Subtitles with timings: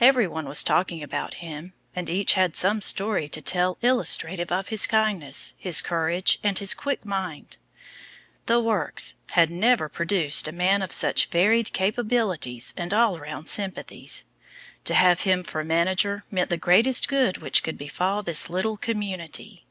[0.00, 4.68] Every one was talking about him, and each had some story to tell illustrative of
[4.68, 7.56] his kindness, his courage and his quick mind.
[8.46, 14.26] The Works had never produced a man of such varied capabilities and all round sympathies.
[14.84, 19.66] To have him for manager meant the greatest good which could befall this little community.